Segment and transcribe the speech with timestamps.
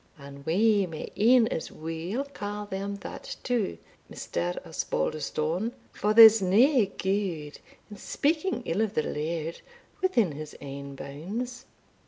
[0.17, 3.77] And we may e'en as weel ca' them that too,
[4.11, 4.57] Mr.
[4.65, 7.59] Osbaldistone, for there's nae gude
[7.91, 9.61] in speaking ill o' the laird
[10.01, 11.67] within his ain bounds."